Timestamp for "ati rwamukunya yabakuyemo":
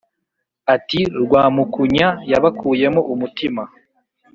0.75-3.01